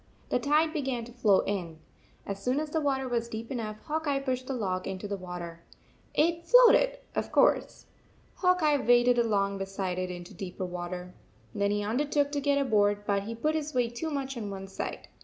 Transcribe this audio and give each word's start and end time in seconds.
The 0.29 0.39
tide 0.39 0.73
began 0.73 1.05
to 1.05 1.11
flow 1.11 1.41
in. 1.41 1.77
As 2.25 2.41
soon 2.41 2.59
as 2.59 2.71
the 2.71 2.81
water 2.81 3.07
was 3.07 3.29
deep 3.29 3.51
enough 3.51 3.77
Hawk 3.81 4.07
Eye 4.07 4.17
pushed 4.19 4.47
the 4.47 4.55
log 4.55 4.87
into 4.87 5.07
the 5.07 5.15
water. 5.15 5.63
It 6.15 6.43
floated, 6.43 6.97
of 7.13 7.31
course. 7.31 7.85
Hawk 8.37 8.63
Eye 8.63 8.79
waded 8.79 9.19
along 9.19 9.59
beside 9.59 9.99
it 9.99 10.09
into 10.09 10.33
deeper 10.33 10.65
water. 10.65 11.13
Then 11.53 11.69
he 11.69 11.83
undertook 11.83 12.31
to 12.31 12.41
get 12.41 12.57
aboard, 12.57 13.05
but 13.05 13.25
he 13.25 13.35
put 13.35 13.53
his 13.53 13.75
weight 13.75 13.93
too 13.95 14.09
much 14.09 14.35
on 14.35 14.49
one 14.49 14.65
side. 14.67 15.07